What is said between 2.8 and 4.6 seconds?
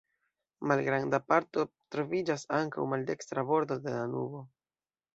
maldekstra bordo de Danubo.